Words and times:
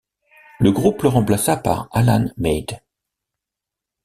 Le 0.59 0.71
groupe 0.71 1.03
le 1.03 1.09
remplaça 1.09 1.57
par 1.57 1.87
Alan 1.91 2.25
Meade. 2.35 2.79